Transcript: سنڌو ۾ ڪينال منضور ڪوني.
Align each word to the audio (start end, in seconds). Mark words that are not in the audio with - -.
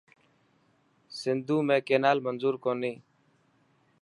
سنڌو 1.19 1.57
۾ 1.67 1.75
ڪينال 1.87 2.17
منضور 2.25 2.55
ڪوني. 2.63 2.93